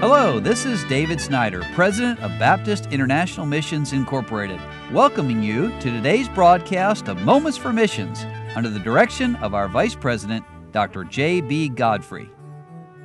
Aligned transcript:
Hello, 0.00 0.40
this 0.40 0.64
is 0.64 0.82
David 0.84 1.20
Snyder, 1.20 1.62
President 1.74 2.18
of 2.20 2.30
Baptist 2.38 2.86
International 2.86 3.44
Missions 3.44 3.92
Incorporated, 3.92 4.58
welcoming 4.92 5.42
you 5.42 5.68
to 5.80 5.90
today's 5.90 6.26
broadcast 6.26 7.06
of 7.06 7.20
Moments 7.20 7.58
for 7.58 7.70
Missions 7.70 8.24
under 8.56 8.70
the 8.70 8.78
direction 8.78 9.36
of 9.36 9.52
our 9.52 9.68
Vice 9.68 9.94
President, 9.94 10.42
Dr. 10.72 11.04
J.B. 11.04 11.68
Godfrey. 11.68 12.30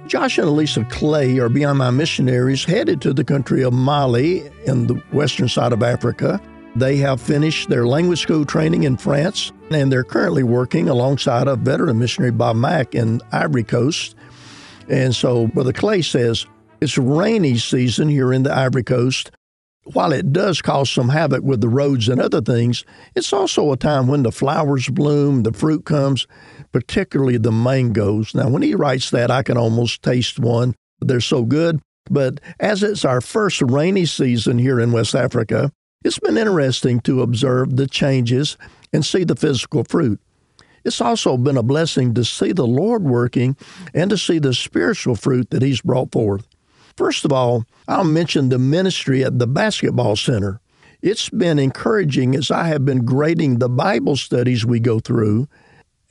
Josh 0.08 0.38
and 0.38 0.48
Elisa 0.48 0.86
Clay 0.86 1.38
are 1.38 1.50
BIMI 1.50 1.94
missionaries 1.94 2.64
headed 2.64 3.02
to 3.02 3.12
the 3.12 3.26
country 3.26 3.62
of 3.62 3.74
Mali 3.74 4.50
in 4.66 4.88
the 4.88 4.94
western 5.12 5.50
side 5.50 5.74
of 5.74 5.84
Africa. 5.84 6.40
They 6.78 6.96
have 6.96 7.20
finished 7.20 7.68
their 7.68 7.86
language 7.86 8.22
school 8.22 8.46
training 8.46 8.84
in 8.84 8.96
France, 8.96 9.52
and 9.70 9.92
they're 9.92 10.06
currently 10.06 10.44
working 10.44 10.88
alongside 10.88 11.50
a 11.50 11.58
veteran 11.58 12.00
missionary, 12.00 12.32
Bob 12.32 12.56
Mack, 12.56 12.96
in 12.96 13.20
Ivory 13.34 13.66
Coast. 13.66 14.16
And 14.88 15.14
so 15.14 15.48
Brother 15.48 15.74
Clay 15.74 16.02
says, 16.02 16.46
it's 16.82 16.98
rainy 16.98 17.58
season 17.58 18.10
here 18.10 18.34
in 18.34 18.44
the 18.44 18.56
Ivory 18.56 18.84
Coast. 18.84 19.32
While 19.94 20.14
it 20.14 20.34
does 20.34 20.62
cause 20.62 20.90
some 20.90 21.10
havoc 21.10 21.44
with 21.44 21.62
the 21.62 21.70
roads 21.70 22.10
and 22.10 22.20
other 22.20 22.42
things, 22.42 22.84
it's 23.16 23.32
also 23.32 23.72
a 23.72 23.78
time 23.78 24.08
when 24.08 24.24
the 24.24 24.32
flowers 24.32 24.90
bloom, 24.90 25.44
the 25.44 25.54
fruit 25.54 25.86
comes, 25.86 26.26
particularly 26.72 27.38
the 27.38 27.52
mangoes. 27.52 28.34
Now, 28.34 28.50
when 28.50 28.64
he 28.64 28.74
writes 28.74 29.12
that, 29.12 29.30
I 29.30 29.44
can 29.44 29.58
almost 29.58 30.02
taste 30.02 30.40
one. 30.40 30.74
They're 31.02 31.22
so 31.22 31.44
good. 31.44 31.82
But 32.10 32.40
as 32.60 32.84
it's 32.84 33.06
our 33.06 33.22
first 33.22 33.62
rainy 33.62 34.06
season 34.06 34.58
here 34.58 34.80
in 34.80 34.92
West 34.92 35.16
Africa, 35.16 35.72
it's 36.04 36.20
been 36.20 36.38
interesting 36.38 37.00
to 37.02 37.22
observe 37.22 37.78
the 37.78 37.88
changes 37.88 38.58
and 38.94 39.06
see 39.06 39.24
the 39.24 39.36
physical 39.36 39.84
fruit. 39.84 40.20
It's 40.84 41.02
also 41.02 41.36
been 41.36 41.58
a 41.58 41.64
blessing 41.64 42.14
to 42.14 42.24
see 42.24 42.52
the 42.52 42.68
Lord 42.68 43.04
working 43.04 43.58
and 43.94 44.10
to 44.12 44.18
see 44.18 44.38
the 44.38 44.54
spiritual 44.54 45.16
fruit 45.16 45.50
that 45.50 45.64
He's 45.64 45.82
brought 45.82 46.12
forth. 46.12 46.48
First 46.98 47.26
of 47.26 47.34
all, 47.34 47.66
I'll 47.88 48.06
mention 48.06 48.50
the 48.50 48.60
ministry 48.60 49.24
at 49.24 49.38
the 49.38 49.48
basketball 49.48 50.16
center. 50.16 50.62
It's 51.02 51.30
been 51.30 51.60
encouraging 51.60 52.36
as 52.36 52.50
I 52.50 52.68
have 52.68 52.86
been 52.86 53.06
grading 53.06 53.60
the 53.60 53.70
Bible 53.70 54.16
studies 54.16 54.66
we 54.66 54.80
go 54.80 55.00
through, 55.00 55.48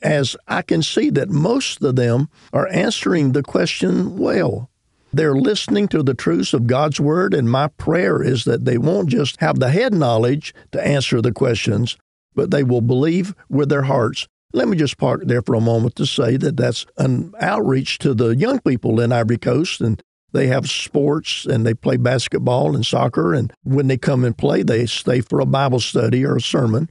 as 0.01 0.37
I 0.47 0.61
can 0.61 0.83
see 0.83 1.09
that 1.09 1.29
most 1.29 1.81
of 1.81 1.95
them 1.95 2.29
are 2.53 2.67
answering 2.67 3.31
the 3.31 3.41
question 3.41 4.17
well. 4.17 4.69
They're 5.11 5.35
listening 5.35 5.87
to 5.89 6.03
the 6.03 6.13
truths 6.13 6.53
of 6.53 6.67
God's 6.67 6.99
Word, 6.99 7.33
and 7.33 7.49
my 7.49 7.67
prayer 7.67 8.21
is 8.21 8.43
that 8.43 8.65
they 8.65 8.77
won't 8.77 9.09
just 9.09 9.39
have 9.39 9.59
the 9.59 9.71
head 9.71 9.93
knowledge 9.93 10.53
to 10.71 10.85
answer 10.85 11.21
the 11.21 11.31
questions, 11.31 11.97
but 12.35 12.51
they 12.51 12.63
will 12.63 12.81
believe 12.81 13.33
with 13.49 13.69
their 13.69 13.83
hearts. 13.83 14.27
Let 14.53 14.67
me 14.67 14.77
just 14.77 14.97
park 14.97 15.23
there 15.25 15.41
for 15.41 15.55
a 15.55 15.61
moment 15.61 15.95
to 15.95 16.05
say 16.05 16.37
that 16.37 16.57
that's 16.57 16.85
an 16.97 17.33
outreach 17.39 17.97
to 17.99 18.13
the 18.13 18.35
young 18.35 18.59
people 18.59 18.99
in 18.99 19.11
Ivory 19.11 19.37
Coast 19.37 19.81
and 19.81 20.01
they 20.31 20.47
have 20.47 20.69
sports 20.69 21.45
and 21.45 21.65
they 21.65 21.73
play 21.73 21.97
basketball 21.97 22.75
and 22.75 22.85
soccer. 22.85 23.33
And 23.33 23.53
when 23.63 23.87
they 23.87 23.97
come 23.97 24.23
and 24.23 24.37
play, 24.37 24.63
they 24.63 24.85
stay 24.85 25.21
for 25.21 25.39
a 25.39 25.45
Bible 25.45 25.79
study 25.79 26.25
or 26.25 26.35
a 26.35 26.41
sermon. 26.41 26.89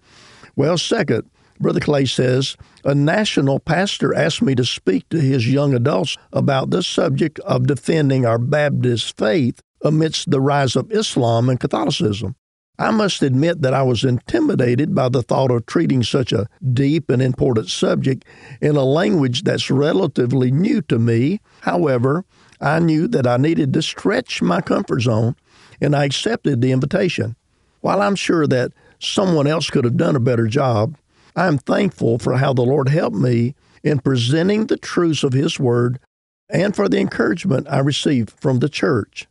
Well, 0.57 0.79
second, 0.79 1.29
Brother 1.61 1.81
Clay 1.81 2.05
says, 2.05 2.57
a 2.85 2.95
national 2.95 3.61
pastor 3.61 4.15
asked 4.15 4.43
me 4.43 4.55
to 4.55 4.65
speak 4.65 5.09
to 5.11 5.21
his 5.21 5.51
young 5.51 5.75
adults 5.75 6.17
about 6.33 6.71
the 6.71 6.83
subject 6.83 7.39
of 7.41 7.67
defending 7.67 8.27
our 8.27 8.39
Baptist 8.39 9.17
faith 9.17 9.61
amidst 9.83 10.31
the 10.31 10.41
rise 10.41 10.77
of 10.77 10.91
Islam 10.91 11.49
and 11.49 11.61
Catholicism. 11.61 12.35
I 12.77 12.91
must 12.91 13.23
admit 13.23 13.63
that 13.63 13.73
I 13.73 13.83
was 13.83 14.03
intimidated 14.03 14.97
by 14.97 15.09
the 15.09 15.23
thought 15.23 15.53
of 15.53 15.67
treating 15.67 16.03
such 16.03 16.33
a 16.33 16.49
deep 16.73 17.09
and 17.09 17.23
important 17.23 17.69
subject 17.69 18.25
in 18.61 18.75
a 18.75 18.83
language 18.83 19.45
that's 19.45 19.71
relatively 19.71 20.51
new 20.51 20.83
to 20.83 20.99
me. 20.99 21.41
However, 21.61 22.25
I 22.65 22.79
knew 22.79 23.07
that 23.09 23.27
I 23.27 23.37
needed 23.37 23.75
to 23.75 23.83
stretch 23.83 24.41
my 24.41 24.63
comfort 24.63 25.03
zone, 25.03 25.37
and 25.83 25.95
I 25.95 26.05
accepted 26.05 26.63
the 26.63 26.73
invitation. 26.73 27.37
While 27.83 28.01
I'm 28.01 28.17
sure 28.17 28.47
that 28.47 28.73
someone 28.99 29.47
else 29.47 29.69
could 29.69 29.85
have 29.85 29.99
done 29.99 30.17
a 30.17 30.21
better 30.21 30.47
job, 30.47 30.97
I 31.37 31.47
am 31.47 31.59
thankful 31.59 32.19
for 32.19 32.39
how 32.39 32.55
the 32.55 32.63
Lord 32.63 32.89
helped 32.89 33.17
me 33.17 33.55
in 33.83 33.99
presenting 33.99 34.67
the 34.67 34.79
truths 34.79 35.23
of 35.23 35.35
His 35.35 35.61
Word 35.61 36.01
and 36.49 36.75
for 36.75 36.89
the 36.89 36.99
encouragement 36.99 37.67
I 37.69 37.81
received 37.81 38.31
from 38.41 38.61
the 38.61 38.71
church. 38.71 39.27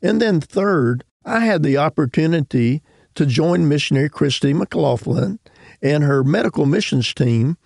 And 0.00 0.22
then, 0.22 0.40
third, 0.40 1.04
I 1.26 1.40
had 1.40 1.62
the 1.62 1.76
opportunity 1.76 2.82
to 3.16 3.26
join 3.26 3.68
missionary 3.68 4.08
Christy 4.08 4.54
McLaughlin 4.54 5.40
and 5.82 6.04
her 6.04 6.24
medical 6.24 6.64
missions 6.64 7.12
team 7.12 7.58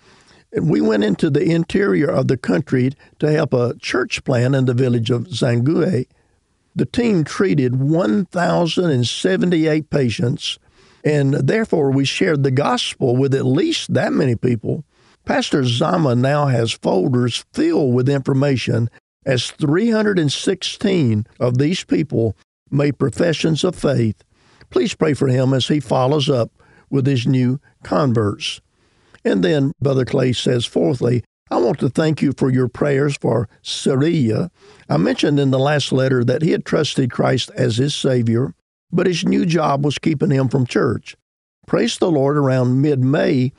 we 0.61 0.81
went 0.81 1.03
into 1.03 1.29
the 1.29 1.51
interior 1.51 2.09
of 2.09 2.27
the 2.27 2.37
country 2.37 2.91
to 3.19 3.31
help 3.31 3.53
a 3.53 3.75
church 3.79 4.23
plan 4.23 4.53
in 4.53 4.65
the 4.65 4.73
village 4.73 5.09
of 5.09 5.27
Zangue. 5.27 6.05
The 6.75 6.85
team 6.85 7.23
treated 7.23 7.79
1,078 7.79 9.89
patients, 9.89 10.59
and 11.03 11.33
therefore 11.33 11.91
we 11.91 12.05
shared 12.05 12.43
the 12.43 12.51
gospel 12.51 13.15
with 13.15 13.33
at 13.33 13.45
least 13.45 13.93
that 13.93 14.13
many 14.13 14.35
people. 14.35 14.83
Pastor 15.25 15.63
Zama 15.63 16.15
now 16.15 16.47
has 16.47 16.71
folders 16.71 17.45
filled 17.53 17.93
with 17.93 18.09
information 18.09 18.89
as 19.25 19.51
316 19.51 21.27
of 21.39 21.57
these 21.57 21.83
people 21.83 22.35
made 22.69 22.99
professions 22.99 23.63
of 23.63 23.75
faith. 23.75 24.23
Please 24.69 24.95
pray 24.95 25.13
for 25.13 25.27
him 25.27 25.53
as 25.53 25.67
he 25.67 25.79
follows 25.79 26.29
up 26.29 26.51
with 26.89 27.07
his 27.07 27.25
new 27.25 27.59
converts. 27.83 28.59
And 29.25 29.43
then 29.43 29.71
Brother 29.81 30.05
Clay 30.05 30.33
says, 30.33 30.65
fourthly, 30.65 31.23
I 31.49 31.57
want 31.57 31.79
to 31.79 31.89
thank 31.89 32.21
you 32.21 32.33
for 32.35 32.49
your 32.49 32.67
prayers 32.67 33.17
for 33.17 33.47
Syria. 33.61 34.49
I 34.89 34.97
mentioned 34.97 35.39
in 35.39 35.51
the 35.51 35.59
last 35.59 35.91
letter 35.91 36.23
that 36.23 36.41
he 36.41 36.51
had 36.51 36.65
trusted 36.65 37.11
Christ 37.11 37.51
as 37.55 37.77
his 37.77 37.93
Savior, 37.93 38.53
but 38.91 39.07
his 39.07 39.25
new 39.25 39.45
job 39.45 39.85
was 39.85 39.99
keeping 39.99 40.31
him 40.31 40.49
from 40.49 40.65
church. 40.65 41.15
Praise 41.67 41.97
the 41.97 42.11
Lord, 42.11 42.37
around 42.37 42.81
mid 42.81 42.99
May, 42.99 43.51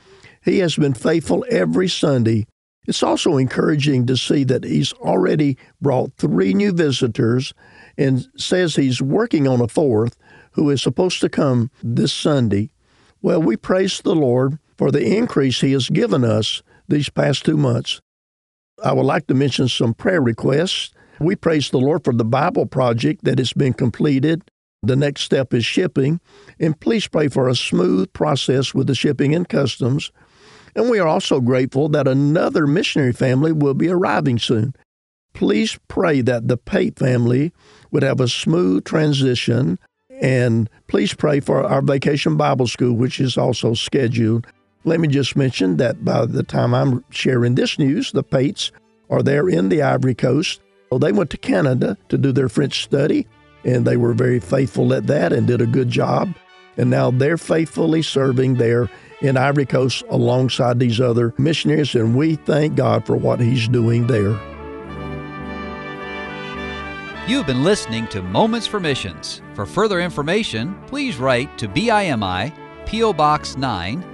he 0.44 0.58
has 0.58 0.76
been 0.76 0.94
faithful 0.94 1.44
every 1.50 1.88
Sunday. 1.88 2.46
It's 2.86 3.02
also 3.02 3.38
encouraging 3.38 4.06
to 4.06 4.16
see 4.16 4.44
that 4.44 4.64
he's 4.64 4.92
already 4.94 5.56
brought 5.80 6.16
three 6.16 6.52
new 6.52 6.72
visitors 6.72 7.54
and 7.96 8.26
says 8.36 8.76
he's 8.76 9.00
working 9.00 9.48
on 9.48 9.60
a 9.60 9.68
fourth 9.68 10.16
who 10.52 10.68
is 10.68 10.82
supposed 10.82 11.20
to 11.20 11.28
come 11.28 11.70
this 11.82 12.12
Sunday. 12.12 12.70
Well, 13.22 13.40
we 13.40 13.56
praise 13.56 14.00
the 14.02 14.14
Lord 14.14 14.58
for 14.76 14.90
the 14.90 15.16
increase 15.16 15.60
He 15.60 15.72
has 15.72 15.88
given 15.88 16.24
us 16.24 16.62
these 16.88 17.08
past 17.08 17.44
two 17.44 17.56
months. 17.56 18.00
I 18.82 18.92
would 18.92 19.06
like 19.06 19.26
to 19.28 19.34
mention 19.34 19.68
some 19.68 19.94
prayer 19.94 20.20
requests. 20.20 20.92
We 21.20 21.36
praise 21.36 21.70
the 21.70 21.78
Lord 21.78 22.04
for 22.04 22.12
the 22.12 22.24
Bible 22.24 22.66
project 22.66 23.24
that 23.24 23.38
has 23.38 23.52
been 23.52 23.72
completed. 23.72 24.42
The 24.82 24.96
next 24.96 25.22
step 25.22 25.54
is 25.54 25.64
shipping. 25.64 26.20
And 26.60 26.78
please 26.78 27.06
pray 27.08 27.28
for 27.28 27.48
a 27.48 27.54
smooth 27.54 28.12
process 28.12 28.74
with 28.74 28.86
the 28.88 28.94
shipping 28.94 29.34
and 29.34 29.48
customs. 29.48 30.10
And 30.76 30.90
we 30.90 30.98
are 30.98 31.06
also 31.06 31.40
grateful 31.40 31.88
that 31.90 32.08
another 32.08 32.66
missionary 32.66 33.12
family 33.12 33.52
will 33.52 33.74
be 33.74 33.88
arriving 33.88 34.38
soon. 34.38 34.74
Please 35.32 35.78
pray 35.88 36.20
that 36.20 36.48
the 36.48 36.56
Pate 36.56 36.98
family 36.98 37.52
would 37.90 38.02
have 38.02 38.20
a 38.20 38.28
smooth 38.28 38.84
transition. 38.84 39.78
And 40.20 40.68
please 40.88 41.14
pray 41.14 41.40
for 41.40 41.64
our 41.64 41.80
vacation 41.80 42.36
Bible 42.36 42.66
school, 42.66 42.94
which 42.94 43.20
is 43.20 43.38
also 43.38 43.74
scheduled 43.74 44.46
let 44.84 45.00
me 45.00 45.08
just 45.08 45.34
mention 45.34 45.78
that 45.78 46.04
by 46.04 46.26
the 46.26 46.42
time 46.42 46.74
I'm 46.74 47.04
sharing 47.10 47.54
this 47.54 47.78
news, 47.78 48.12
the 48.12 48.22
Pates 48.22 48.70
are 49.10 49.22
there 49.22 49.48
in 49.48 49.70
the 49.70 49.82
Ivory 49.82 50.14
Coast. 50.14 50.60
Well, 50.90 50.98
they 50.98 51.12
went 51.12 51.30
to 51.30 51.38
Canada 51.38 51.96
to 52.10 52.18
do 52.18 52.32
their 52.32 52.48
French 52.48 52.84
study, 52.84 53.26
and 53.64 53.86
they 53.86 53.96
were 53.96 54.12
very 54.12 54.40
faithful 54.40 54.92
at 54.92 55.06
that 55.06 55.32
and 55.32 55.46
did 55.46 55.60
a 55.60 55.66
good 55.66 55.88
job. 55.88 56.34
And 56.76 56.90
now 56.90 57.10
they're 57.10 57.38
faithfully 57.38 58.02
serving 58.02 58.54
there 58.54 58.90
in 59.22 59.36
Ivory 59.36 59.64
Coast 59.66 60.04
alongside 60.10 60.78
these 60.78 61.00
other 61.00 61.32
missionaries, 61.38 61.94
and 61.94 62.14
we 62.14 62.36
thank 62.36 62.76
God 62.76 63.06
for 63.06 63.16
what 63.16 63.40
He's 63.40 63.68
doing 63.68 64.06
there. 64.06 64.38
You've 67.26 67.46
been 67.46 67.64
listening 67.64 68.06
to 68.08 68.20
Moments 68.20 68.66
for 68.66 68.78
Missions. 68.78 69.40
For 69.54 69.64
further 69.64 70.00
information, 70.00 70.78
please 70.86 71.16
write 71.16 71.56
to 71.56 71.68
BIMI, 71.68 72.52
P.O. 72.84 73.14
Box 73.14 73.56
9. 73.56 74.13